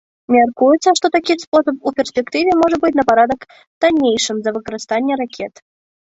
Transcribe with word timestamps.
Мяркуецца, 0.33 0.89
што 0.99 1.09
такі 1.15 1.33
спосаб 1.43 1.75
у 1.91 1.91
перспектыве 1.99 2.55
можа 2.61 2.79
быць 2.85 2.91
на 2.99 3.03
парадак 3.09 3.45
таннейшым 3.85 4.37
за 4.47 4.55
выкарыстанне 4.55 5.13
ракет. 5.21 5.53